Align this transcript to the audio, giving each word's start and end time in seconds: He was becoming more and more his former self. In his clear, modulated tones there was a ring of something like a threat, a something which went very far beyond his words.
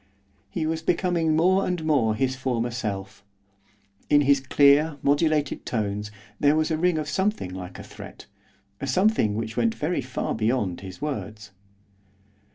He 0.49 0.65
was 0.65 0.81
becoming 0.81 1.35
more 1.35 1.63
and 1.67 1.85
more 1.85 2.15
his 2.15 2.35
former 2.35 2.71
self. 2.71 3.23
In 4.09 4.21
his 4.21 4.39
clear, 4.39 4.97
modulated 5.03 5.63
tones 5.63 6.09
there 6.39 6.55
was 6.55 6.71
a 6.71 6.77
ring 6.79 6.97
of 6.97 7.07
something 7.07 7.53
like 7.53 7.77
a 7.77 7.83
threat, 7.83 8.25
a 8.79 8.87
something 8.87 9.35
which 9.35 9.55
went 9.55 9.75
very 9.75 10.01
far 10.01 10.33
beyond 10.33 10.81
his 10.81 11.03
words. 11.03 11.51